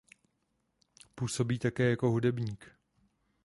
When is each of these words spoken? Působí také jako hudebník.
Působí 1.15 1.59
také 1.59 1.89
jako 1.89 2.09
hudebník. 2.11 2.77